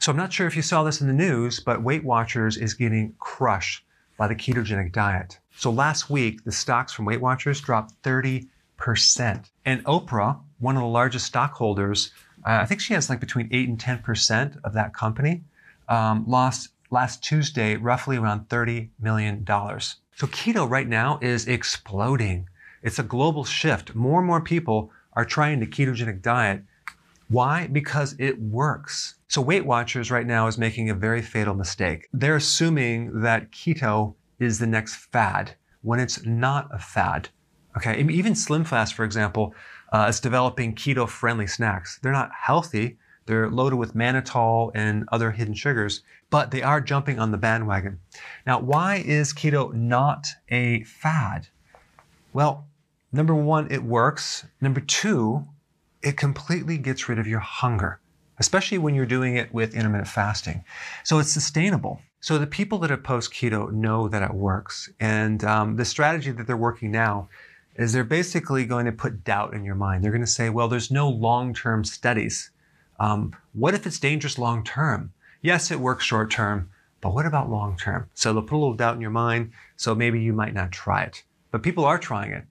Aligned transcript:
So 0.00 0.10
I'm 0.10 0.16
not 0.16 0.32
sure 0.32 0.46
if 0.46 0.56
you 0.56 0.62
saw 0.62 0.82
this 0.82 1.02
in 1.02 1.08
the 1.08 1.12
news, 1.12 1.60
but 1.60 1.82
Weight 1.82 2.02
Watchers 2.02 2.56
is 2.56 2.72
getting 2.72 3.14
crushed 3.18 3.84
by 4.16 4.28
the 4.28 4.34
ketogenic 4.34 4.92
diet. 4.92 5.38
So 5.54 5.70
last 5.70 6.08
week, 6.08 6.42
the 6.44 6.52
stocks 6.52 6.94
from 6.94 7.04
Weight 7.04 7.20
Watchers 7.20 7.60
dropped 7.60 8.02
30%. 8.02 8.46
And 9.66 9.84
Oprah, 9.84 10.40
one 10.58 10.76
of 10.76 10.80
the 10.80 10.88
largest 10.88 11.26
stockholders, 11.26 12.12
uh, 12.46 12.60
I 12.62 12.64
think 12.64 12.80
she 12.80 12.94
has 12.94 13.10
like 13.10 13.20
between 13.20 13.50
8 13.52 13.68
and 13.68 13.78
10% 13.78 14.58
of 14.64 14.72
that 14.72 14.94
company, 14.94 15.42
um, 15.90 16.24
lost 16.26 16.70
last 16.90 17.22
Tuesday 17.22 17.76
roughly 17.76 18.16
around 18.16 18.48
$30 18.48 18.88
million. 19.02 19.44
So 19.44 20.26
keto 20.28 20.68
right 20.68 20.88
now 20.88 21.18
is 21.20 21.46
exploding. 21.46 22.48
It's 22.82 22.98
a 22.98 23.02
global 23.02 23.44
shift. 23.44 23.94
More 23.94 24.20
and 24.20 24.26
more 24.26 24.40
people 24.40 24.92
are 25.12 25.26
trying 25.26 25.60
the 25.60 25.66
ketogenic 25.66 26.22
diet. 26.22 26.62
Why? 27.30 27.68
Because 27.68 28.16
it 28.18 28.40
works. 28.40 29.14
So 29.28 29.40
Weight 29.40 29.64
Watchers 29.64 30.10
right 30.10 30.26
now 30.26 30.48
is 30.48 30.58
making 30.58 30.90
a 30.90 30.94
very 30.94 31.22
fatal 31.22 31.54
mistake. 31.54 32.08
They're 32.12 32.36
assuming 32.36 33.20
that 33.20 33.52
keto 33.52 34.14
is 34.40 34.58
the 34.58 34.66
next 34.66 34.96
fad 34.96 35.54
when 35.82 36.00
it's 36.00 36.26
not 36.26 36.68
a 36.72 36.78
fad. 36.80 37.28
Okay, 37.76 38.02
even 38.02 38.34
Slim 38.34 38.64
Fast, 38.64 38.94
for 38.94 39.04
example, 39.04 39.54
uh, 39.92 40.06
is 40.08 40.18
developing 40.18 40.74
keto-friendly 40.74 41.46
snacks. 41.46 42.00
They're 42.02 42.10
not 42.10 42.32
healthy. 42.36 42.98
They're 43.26 43.48
loaded 43.48 43.76
with 43.76 43.94
mannitol 43.94 44.72
and 44.74 45.04
other 45.12 45.30
hidden 45.30 45.54
sugars, 45.54 46.02
but 46.30 46.50
they 46.50 46.62
are 46.62 46.80
jumping 46.80 47.20
on 47.20 47.30
the 47.30 47.38
bandwagon. 47.38 48.00
Now, 48.44 48.58
why 48.58 49.04
is 49.06 49.32
keto 49.32 49.72
not 49.72 50.26
a 50.48 50.82
fad? 50.82 51.46
Well, 52.32 52.66
number 53.12 53.36
one, 53.36 53.70
it 53.70 53.84
works. 53.84 54.46
Number 54.60 54.80
two, 54.80 55.46
it 56.02 56.16
completely 56.16 56.78
gets 56.78 57.08
rid 57.08 57.18
of 57.18 57.26
your 57.26 57.40
hunger 57.40 58.00
especially 58.40 58.78
when 58.78 58.94
you're 58.94 59.06
doing 59.06 59.36
it 59.36 59.52
with 59.54 59.74
intermittent 59.74 60.08
fasting. 60.08 60.64
So 61.04 61.18
it's 61.20 61.30
sustainable. 61.30 62.00
So 62.20 62.38
the 62.38 62.46
people 62.46 62.78
that 62.78 62.90
have 62.90 63.04
post 63.04 63.32
keto 63.32 63.70
know 63.70 64.08
that 64.08 64.22
it 64.22 64.34
works. 64.34 64.90
And 64.98 65.44
um, 65.44 65.76
the 65.76 65.84
strategy 65.84 66.32
that 66.32 66.46
they're 66.46 66.56
working 66.56 66.90
now 66.90 67.28
is 67.76 67.92
they're 67.92 68.02
basically 68.02 68.64
going 68.64 68.86
to 68.86 68.92
put 68.92 69.24
doubt 69.24 69.54
in 69.54 69.64
your 69.64 69.74
mind. 69.74 70.02
They're 70.02 70.10
going 70.10 70.22
to 70.22 70.26
say, 70.26 70.50
well, 70.50 70.68
there's 70.68 70.90
no 70.90 71.08
long 71.08 71.54
term 71.54 71.84
studies. 71.84 72.50
Um, 72.98 73.36
what 73.52 73.74
if 73.74 73.86
it's 73.86 73.98
dangerous 73.98 74.38
long 74.38 74.64
term? 74.64 75.12
Yes, 75.42 75.70
it 75.70 75.80
works 75.80 76.04
short 76.04 76.30
term, 76.30 76.70
but 77.00 77.14
what 77.14 77.26
about 77.26 77.50
long 77.50 77.76
term? 77.76 78.08
So 78.14 78.32
they'll 78.32 78.42
put 78.42 78.56
a 78.56 78.58
little 78.58 78.74
doubt 78.74 78.94
in 78.94 79.00
your 79.00 79.10
mind. 79.10 79.52
So 79.76 79.94
maybe 79.94 80.20
you 80.20 80.32
might 80.32 80.54
not 80.54 80.72
try 80.72 81.02
it. 81.02 81.22
But 81.50 81.62
people 81.62 81.84
are 81.84 81.98
trying 81.98 82.32
it. 82.32 82.44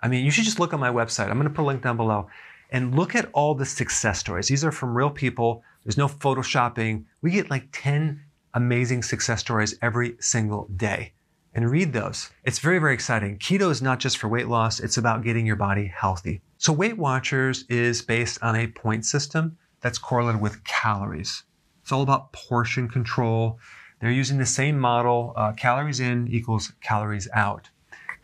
I 0.00 0.08
mean, 0.08 0.24
you 0.24 0.30
should 0.30 0.44
just 0.44 0.60
look 0.60 0.74
on 0.74 0.80
my 0.80 0.90
website. 0.90 1.28
I'm 1.28 1.38
going 1.38 1.48
to 1.48 1.54
put 1.54 1.62
a 1.62 1.66
link 1.66 1.82
down 1.82 1.96
below 1.96 2.28
and 2.74 2.92
look 2.92 3.14
at 3.14 3.30
all 3.32 3.54
the 3.54 3.64
success 3.64 4.18
stories. 4.18 4.48
These 4.48 4.64
are 4.64 4.72
from 4.72 4.96
real 4.96 5.08
people. 5.08 5.62
There's 5.84 5.96
no 5.96 6.08
photoshopping. 6.08 7.04
We 7.22 7.30
get 7.30 7.48
like 7.48 7.68
10 7.70 8.20
amazing 8.52 9.04
success 9.04 9.38
stories 9.38 9.78
every 9.80 10.16
single 10.18 10.66
day. 10.74 11.12
And 11.54 11.70
read 11.70 11.92
those. 11.92 12.30
It's 12.42 12.58
very, 12.58 12.80
very 12.80 12.92
exciting. 12.92 13.38
Keto 13.38 13.70
is 13.70 13.80
not 13.80 14.00
just 14.00 14.18
for 14.18 14.26
weight 14.26 14.48
loss, 14.48 14.80
it's 14.80 14.96
about 14.96 15.22
getting 15.22 15.46
your 15.46 15.54
body 15.54 15.86
healthy. 15.86 16.40
So, 16.58 16.72
Weight 16.72 16.98
Watchers 16.98 17.64
is 17.68 18.02
based 18.02 18.42
on 18.42 18.56
a 18.56 18.66
point 18.66 19.06
system 19.06 19.56
that's 19.80 19.98
correlated 19.98 20.40
with 20.40 20.64
calories. 20.64 21.44
It's 21.82 21.92
all 21.92 22.02
about 22.02 22.32
portion 22.32 22.88
control. 22.88 23.60
They're 24.00 24.10
using 24.10 24.38
the 24.38 24.46
same 24.46 24.80
model 24.80 25.32
uh, 25.36 25.52
calories 25.52 26.00
in 26.00 26.26
equals 26.26 26.72
calories 26.80 27.28
out. 27.34 27.70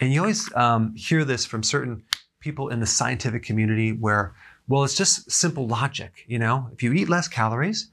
And 0.00 0.10
you 0.10 0.20
always 0.20 0.50
um, 0.54 0.94
hear 0.94 1.26
this 1.26 1.44
from 1.44 1.62
certain 1.62 2.02
people 2.40 2.68
in 2.68 2.80
the 2.80 2.86
scientific 2.86 3.42
community 3.42 3.92
where, 3.92 4.34
well, 4.68 4.84
it's 4.84 4.96
just 4.96 5.30
simple 5.30 5.66
logic. 5.66 6.24
You 6.26 6.38
know, 6.38 6.68
if 6.72 6.82
you 6.82 6.92
eat 6.92 7.08
less 7.08 7.28
calories, 7.28 7.90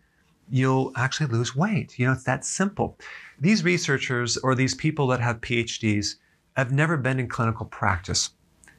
you'll 0.49 0.91
actually 0.95 1.27
lose 1.27 1.55
weight. 1.55 1.97
You 1.97 2.07
know, 2.07 2.13
it's 2.13 2.23
that 2.23 2.45
simple. 2.45 2.97
These 3.39 3.63
researchers 3.63 4.37
or 4.37 4.55
these 4.55 4.75
people 4.75 5.07
that 5.07 5.19
have 5.19 5.41
PhDs 5.41 6.15
have 6.55 6.71
never 6.71 6.97
been 6.97 7.19
in 7.19 7.27
clinical 7.27 7.65
practice. 7.65 8.31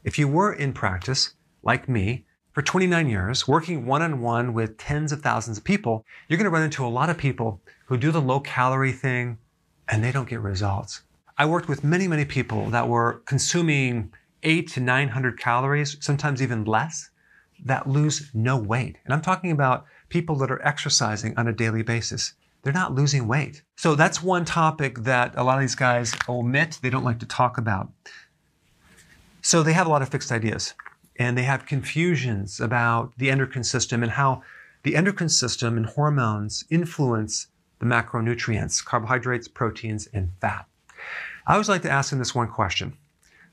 If 0.04 0.18
you 0.18 0.28
were 0.28 0.52
in 0.52 0.72
practice, 0.72 1.34
like 1.62 1.88
me, 1.88 2.24
for 2.52 2.62
29 2.62 3.08
years, 3.08 3.46
working 3.46 3.84
one 3.84 4.00
on 4.00 4.20
one 4.20 4.54
with 4.54 4.78
tens 4.78 5.12
of 5.12 5.20
thousands 5.20 5.58
of 5.58 5.64
people, 5.64 6.06
you're 6.28 6.38
going 6.38 6.44
to 6.44 6.50
run 6.50 6.62
into 6.62 6.86
a 6.86 6.88
lot 6.88 7.10
of 7.10 7.18
people 7.18 7.60
who 7.86 7.98
do 7.98 8.10
the 8.10 8.20
low 8.20 8.40
calorie 8.40 8.92
thing 8.92 9.36
and 9.88 10.02
they 10.02 10.10
don't 10.10 10.28
get 10.28 10.40
results. 10.40 11.02
I 11.36 11.44
worked 11.44 11.68
with 11.68 11.84
many, 11.84 12.08
many 12.08 12.24
people 12.24 12.70
that 12.70 12.88
were 12.88 13.20
consuming 13.26 14.10
eight 14.42 14.68
to 14.72 14.80
900 14.80 15.38
calories, 15.38 15.96
sometimes 16.00 16.42
even 16.42 16.64
less, 16.64 17.10
that 17.64 17.88
lose 17.88 18.30
no 18.34 18.56
weight. 18.56 18.96
And 19.04 19.14
I'm 19.14 19.22
talking 19.22 19.50
about 19.50 19.86
people 20.08 20.36
that 20.36 20.50
are 20.50 20.64
exercising 20.66 21.36
on 21.36 21.48
a 21.48 21.52
daily 21.52 21.82
basis. 21.82 22.34
They're 22.62 22.72
not 22.72 22.94
losing 22.94 23.28
weight. 23.28 23.62
So 23.76 23.94
that's 23.94 24.22
one 24.22 24.44
topic 24.44 25.00
that 25.00 25.34
a 25.36 25.44
lot 25.44 25.54
of 25.54 25.60
these 25.60 25.74
guys 25.74 26.14
omit, 26.28 26.78
they 26.82 26.90
don't 26.90 27.04
like 27.04 27.20
to 27.20 27.26
talk 27.26 27.58
about. 27.58 27.90
So 29.40 29.62
they 29.62 29.72
have 29.72 29.86
a 29.86 29.90
lot 29.90 30.02
of 30.02 30.08
fixed 30.08 30.32
ideas 30.32 30.74
and 31.18 31.38
they 31.38 31.44
have 31.44 31.66
confusions 31.66 32.60
about 32.60 33.12
the 33.16 33.30
endocrine 33.30 33.64
system 33.64 34.02
and 34.02 34.12
how 34.12 34.42
the 34.82 34.96
endocrine 34.96 35.28
system 35.28 35.76
and 35.76 35.86
hormones 35.86 36.64
influence 36.70 37.46
the 37.78 37.86
macronutrients, 37.86 38.84
carbohydrates, 38.84 39.48
proteins, 39.48 40.08
and 40.12 40.30
fat. 40.40 40.66
I 41.46 41.52
always 41.52 41.68
like 41.68 41.82
to 41.82 41.90
ask 41.90 42.10
them 42.10 42.18
this 42.18 42.34
one 42.34 42.48
question 42.48 42.96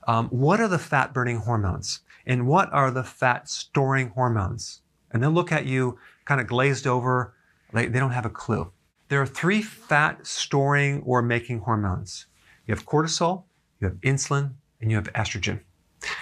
um, 0.07 0.27
what 0.29 0.59
are 0.59 0.67
the 0.67 0.79
fat 0.79 1.13
burning 1.13 1.37
hormones? 1.37 2.01
And 2.25 2.47
what 2.47 2.71
are 2.71 2.91
the 2.91 3.03
fat 3.03 3.49
storing 3.49 4.09
hormones? 4.09 4.81
And 5.11 5.21
they'll 5.21 5.31
look 5.31 5.51
at 5.51 5.65
you 5.65 5.99
kind 6.25 6.39
of 6.39 6.47
glazed 6.47 6.87
over, 6.87 7.33
they, 7.73 7.87
they 7.87 7.99
don't 7.99 8.11
have 8.11 8.25
a 8.25 8.29
clue. 8.29 8.71
There 9.09 9.21
are 9.21 9.27
three 9.27 9.61
fat 9.61 10.25
storing 10.25 11.01
or 11.05 11.21
making 11.21 11.59
hormones 11.59 12.25
You 12.65 12.73
have 12.73 12.85
cortisol, 12.85 13.43
you 13.79 13.87
have 13.87 13.97
insulin, 13.97 14.53
and 14.81 14.89
you 14.89 14.97
have 14.97 15.11
estrogen. 15.13 15.59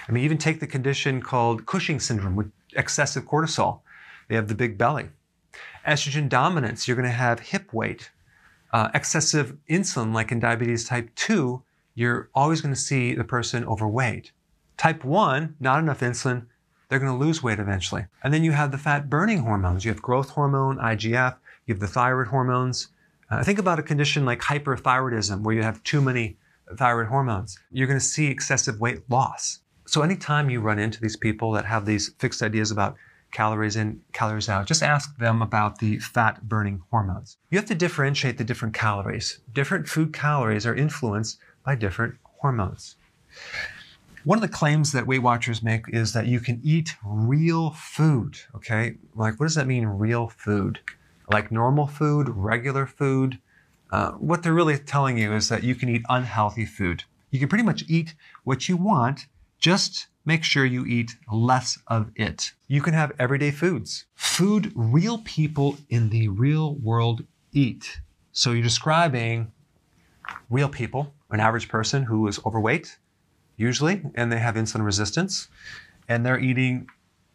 I 0.07 0.11
mean, 0.11 0.23
even 0.23 0.37
take 0.37 0.59
the 0.59 0.67
condition 0.67 1.21
called 1.21 1.65
Cushing 1.65 1.99
syndrome 1.99 2.35
with 2.35 2.51
excessive 2.75 3.25
cortisol. 3.25 3.81
They 4.27 4.35
have 4.35 4.47
the 4.47 4.55
big 4.55 4.77
belly. 4.77 5.09
Estrogen 5.85 6.29
dominance, 6.29 6.87
you're 6.87 6.97
going 6.97 7.07
to 7.07 7.11
have 7.11 7.39
hip 7.39 7.73
weight. 7.73 8.11
Uh, 8.73 8.89
excessive 8.93 9.57
insulin, 9.69 10.13
like 10.13 10.31
in 10.31 10.39
diabetes 10.39 10.85
type 10.85 11.13
2, 11.15 11.61
you're 12.01 12.29
always 12.33 12.61
going 12.61 12.73
to 12.73 12.79
see 12.79 13.13
the 13.13 13.23
person 13.23 13.63
overweight. 13.65 14.31
Type 14.75 15.05
1, 15.05 15.55
not 15.59 15.79
enough 15.79 15.99
insulin, 15.99 16.47
they're 16.89 16.99
going 16.99 17.11
to 17.11 17.25
lose 17.25 17.43
weight 17.43 17.59
eventually. 17.59 18.05
And 18.23 18.33
then 18.33 18.43
you 18.43 18.51
have 18.51 18.71
the 18.71 18.77
fat 18.77 19.09
burning 19.09 19.39
hormones. 19.39 19.85
You 19.85 19.91
have 19.91 20.01
growth 20.01 20.31
hormone, 20.31 20.77
IGF, 20.77 21.37
you 21.65 21.73
have 21.73 21.79
the 21.79 21.87
thyroid 21.87 22.27
hormones. 22.27 22.89
Uh, 23.29 23.43
think 23.43 23.59
about 23.59 23.79
a 23.79 23.83
condition 23.83 24.25
like 24.25 24.41
hyperthyroidism, 24.41 25.43
where 25.43 25.55
you 25.55 25.61
have 25.61 25.81
too 25.83 26.01
many 26.01 26.37
thyroid 26.75 27.07
hormones. 27.07 27.57
You're 27.71 27.87
going 27.87 27.99
to 27.99 28.05
see 28.05 28.27
excessive 28.27 28.81
weight 28.81 29.09
loss. 29.09 29.59
So 29.85 30.01
anytime 30.01 30.49
you 30.49 30.59
run 30.59 30.79
into 30.79 30.99
these 30.99 31.15
people 31.15 31.51
that 31.51 31.65
have 31.65 31.85
these 31.85 32.09
fixed 32.17 32.41
ideas 32.41 32.71
about 32.71 32.95
calories 33.31 33.75
in, 33.75 34.01
calories 34.11 34.49
out, 34.49 34.67
just 34.67 34.83
ask 34.83 35.17
them 35.17 35.41
about 35.41 35.79
the 35.79 35.99
fat 35.99 36.49
burning 36.49 36.81
hormones. 36.89 37.37
You 37.49 37.57
have 37.57 37.67
to 37.67 37.75
differentiate 37.75 38.37
the 38.37 38.43
different 38.43 38.73
calories. 38.73 39.39
Different 39.53 39.87
food 39.87 40.13
calories 40.13 40.65
are 40.65 40.75
influenced 40.75 41.39
by 41.63 41.75
different 41.75 42.15
hormones. 42.23 42.95
One 44.23 44.37
of 44.37 44.41
the 44.41 44.47
claims 44.47 44.91
that 44.91 45.07
Weight 45.07 45.19
Watchers 45.19 45.63
make 45.63 45.85
is 45.89 46.13
that 46.13 46.27
you 46.27 46.39
can 46.39 46.59
eat 46.63 46.95
real 47.03 47.71
food. 47.71 48.37
Okay, 48.55 48.95
like 49.15 49.39
what 49.39 49.47
does 49.47 49.55
that 49.55 49.67
mean, 49.67 49.85
real 49.85 50.27
food? 50.27 50.79
Like 51.31 51.51
normal 51.51 51.87
food, 51.87 52.29
regular 52.29 52.85
food? 52.85 53.39
Uh, 53.91 54.11
what 54.11 54.43
they're 54.43 54.53
really 54.53 54.77
telling 54.77 55.17
you 55.17 55.33
is 55.33 55.49
that 55.49 55.63
you 55.63 55.75
can 55.75 55.89
eat 55.89 56.03
unhealthy 56.07 56.65
food. 56.65 57.03
You 57.31 57.39
can 57.39 57.49
pretty 57.49 57.63
much 57.63 57.83
eat 57.87 58.13
what 58.43 58.69
you 58.69 58.77
want, 58.77 59.25
just 59.59 60.07
make 60.25 60.43
sure 60.43 60.65
you 60.65 60.85
eat 60.85 61.15
less 61.31 61.79
of 61.87 62.11
it. 62.15 62.51
You 62.67 62.81
can 62.81 62.93
have 62.93 63.11
everyday 63.17 63.51
foods, 63.51 64.05
food 64.15 64.71
real 64.75 65.19
people 65.19 65.77
in 65.89 66.09
the 66.09 66.27
real 66.27 66.75
world 66.75 67.25
eat. 67.53 68.01
So 68.31 68.51
you're 68.51 68.63
describing 68.63 69.51
real 70.49 70.69
people, 70.69 71.13
an 71.31 71.39
average 71.39 71.67
person 71.67 72.03
who 72.03 72.27
is 72.27 72.39
overweight, 72.45 72.97
usually, 73.57 74.01
and 74.15 74.31
they 74.31 74.39
have 74.39 74.55
insulin 74.55 74.83
resistance, 74.83 75.47
and 76.07 76.25
they're 76.25 76.39
eating 76.39 76.87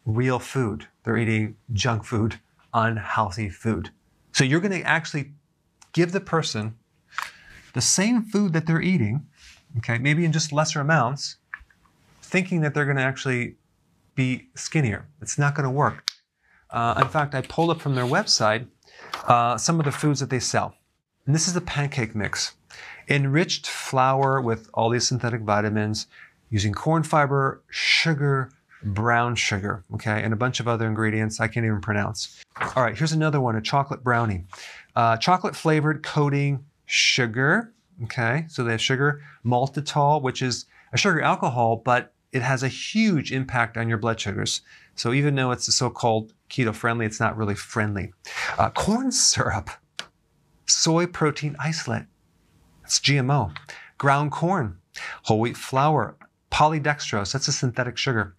real 0.04 0.38
food. 0.38 0.87
They're 1.02 1.16
eating 1.16 1.56
junk 1.72 2.04
food, 2.04 2.38
unhealthy 2.72 3.48
food. 3.48 3.90
So 4.32 4.44
you're 4.44 4.60
going 4.60 4.78
to 4.81 4.87
actually 4.87 5.32
give 5.93 6.12
the 6.12 6.20
person 6.20 6.76
the 7.72 7.81
same 7.81 8.22
food 8.22 8.52
that 8.52 8.66
they're 8.66 8.82
eating, 8.82 9.26
okay, 9.78 9.98
maybe 9.98 10.25
in 10.25 10.32
just 10.32 10.52
lesser 10.52 10.81
amounts, 10.81 11.37
thinking 12.22 12.60
that 12.60 12.75
they're 12.75 12.84
going 12.84 12.96
to 12.96 13.02
actually 13.02 13.56
be 14.14 14.48
skinnier. 14.54 15.06
It's 15.20 15.38
not 15.38 15.54
going 15.54 15.64
to 15.64 15.70
work. 15.70 16.08
Uh, 16.70 17.00
in 17.00 17.08
fact, 17.08 17.34
I 17.34 17.43
pulled 17.43 17.70
up 17.70 17.81
from 17.81 17.94
their 17.94 18.04
website 18.04 18.66
uh, 19.26 19.56
some 19.56 19.78
of 19.78 19.84
the 19.84 19.93
foods 19.93 20.20
that 20.20 20.31
they 20.31 20.40
sell. 20.40 20.75
And 21.26 21.34
this 21.34 21.48
is 21.48 21.56
a 21.56 21.60
pancake 21.60 22.14
mix. 22.14 22.54
Enriched 23.08 23.67
flour 23.67 24.41
with 24.41 24.69
all 24.75 24.91
these 24.91 25.06
synthetic 25.06 25.43
vitamins, 25.43 26.06
using 26.50 26.73
corn 26.73 27.03
fiber, 27.03 27.62
sugar, 27.69 28.50
brown 28.82 29.35
sugar, 29.35 29.85
okay, 29.94 30.23
and 30.23 30.32
a 30.32 30.37
bunch 30.37 30.61
of 30.61 30.69
other 30.69 30.87
ingredients 30.87 31.41
I 31.41 31.49
can't 31.49 31.67
even 31.67 31.81
pronounce. 31.81 32.43
All 32.75 32.82
right, 32.82 32.97
here's 32.97 33.12
another 33.12 33.41
one 33.41 33.56
a 33.56 33.61
chocolate 33.61 34.03
brownie. 34.03 34.44
Uh, 34.94 35.17
chocolate 35.17 35.56
flavored 35.56 36.03
coating 36.03 36.64
sugar, 36.87 37.73
okay, 38.05 38.47
so 38.49 38.64
they 38.64 38.73
have 38.73 38.81
sugar, 38.81 39.23
maltitol, 39.44 40.23
which 40.23 40.43
is 40.43 40.67
a 40.93 40.99
sugar 40.99 41.20
alcohol, 41.20 41.76
but 41.76 42.12
it 42.32 42.43
has 42.43 42.62
a 42.62 42.69
huge 42.69 43.32
impact 43.32 43.76
on 43.76 43.88
your 43.88 43.99
blood 43.99 44.20
sugars. 44.20 44.62
So 44.94 45.12
even 45.12 45.35
though 45.35 45.50
it's 45.50 45.69
a 45.69 45.73
so 45.73 45.91
called 45.91 46.32
keto 46.50 46.75
friendly, 46.75 47.06
it's 47.06 47.20
not 47.20 47.37
really 47.37 47.55
friendly. 47.55 48.12
Uh, 48.58 48.70
corn 48.70 49.11
syrup, 49.11 49.70
soy 50.67 51.06
protein 51.06 51.56
isolate, 51.58 52.05
it's 52.87 53.00
GMO. 53.00 53.53
Ground 53.99 54.31
corn, 54.31 54.79
whole 55.23 55.41
wheat 55.41 55.56
flour, 55.56 56.17
polydextrose, 56.53 57.33
that's 57.33 57.49
a 57.49 57.53
synthetic 57.53 57.99
sugar. 57.99 58.37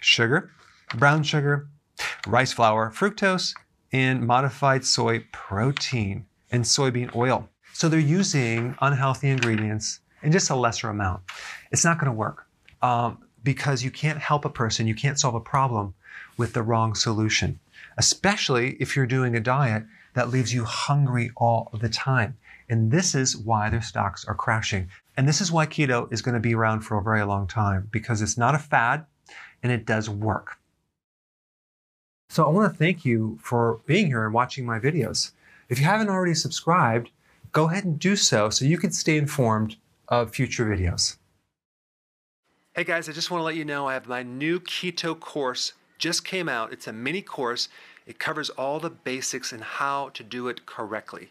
Sugar, 0.00 0.52
brown 0.94 1.24
sugar, 1.24 1.68
rice 2.28 2.52
flour, 2.52 2.92
fructose, 2.92 3.52
and 3.92 4.24
modified 4.24 4.84
soy 4.84 5.26
protein 5.32 6.24
and 6.52 6.62
soybean 6.62 7.12
oil. 7.16 7.48
So 7.72 7.88
they're 7.88 7.98
using 7.98 8.76
unhealthy 8.80 9.28
ingredients 9.28 9.98
in 10.22 10.30
just 10.30 10.50
a 10.50 10.54
lesser 10.54 10.88
amount. 10.88 11.22
It's 11.72 11.84
not 11.84 11.98
going 11.98 12.12
to 12.12 12.16
work 12.16 12.46
um, 12.82 13.18
because 13.42 13.82
you 13.82 13.90
can't 13.90 14.20
help 14.20 14.44
a 14.44 14.50
person, 14.50 14.86
you 14.86 14.94
can't 14.94 15.18
solve 15.18 15.34
a 15.34 15.40
problem 15.40 15.94
with 16.36 16.52
the 16.52 16.62
wrong 16.62 16.94
solution, 16.94 17.58
especially 17.98 18.76
if 18.78 18.94
you're 18.94 19.06
doing 19.06 19.34
a 19.34 19.40
diet 19.40 19.82
that 20.14 20.28
leaves 20.28 20.54
you 20.54 20.62
hungry 20.62 21.32
all 21.36 21.70
the 21.80 21.88
time. 21.88 22.36
And 22.70 22.92
this 22.92 23.16
is 23.16 23.36
why 23.36 23.68
their 23.68 23.82
stocks 23.82 24.24
are 24.24 24.34
crashing. 24.34 24.88
And 25.16 25.28
this 25.28 25.40
is 25.40 25.50
why 25.50 25.66
keto 25.66 26.10
is 26.12 26.22
going 26.22 26.34
to 26.34 26.40
be 26.40 26.54
around 26.54 26.82
for 26.82 26.96
a 26.96 27.02
very 27.02 27.24
long 27.24 27.48
time 27.48 27.88
because 27.90 28.22
it's 28.22 28.38
not 28.38 28.54
a 28.54 28.58
fad 28.58 29.04
and 29.60 29.72
it 29.72 29.84
does 29.84 30.08
work. 30.08 30.56
So 32.30 32.46
I 32.46 32.48
want 32.50 32.72
to 32.72 32.78
thank 32.78 33.04
you 33.04 33.40
for 33.42 33.80
being 33.86 34.06
here 34.06 34.24
and 34.24 34.32
watching 34.32 34.64
my 34.64 34.78
videos. 34.78 35.32
If 35.68 35.80
you 35.80 35.84
haven't 35.84 36.10
already 36.10 36.34
subscribed, 36.34 37.10
go 37.50 37.68
ahead 37.68 37.84
and 37.84 37.98
do 37.98 38.14
so 38.14 38.50
so 38.50 38.64
you 38.64 38.78
can 38.78 38.92
stay 38.92 39.18
informed 39.18 39.74
of 40.08 40.32
future 40.32 40.64
videos. 40.64 41.16
Hey 42.76 42.84
guys, 42.84 43.08
I 43.08 43.12
just 43.12 43.32
want 43.32 43.40
to 43.40 43.44
let 43.44 43.56
you 43.56 43.64
know 43.64 43.88
I 43.88 43.94
have 43.94 44.06
my 44.06 44.22
new 44.22 44.60
keto 44.60 45.18
course 45.18 45.72
just 45.98 46.24
came 46.24 46.48
out. 46.48 46.72
It's 46.72 46.86
a 46.86 46.92
mini 46.92 47.20
course. 47.20 47.68
It 48.06 48.20
covers 48.20 48.48
all 48.50 48.78
the 48.78 48.90
basics 48.90 49.50
and 49.50 49.62
how 49.62 50.10
to 50.10 50.22
do 50.22 50.46
it 50.46 50.66
correctly. 50.66 51.30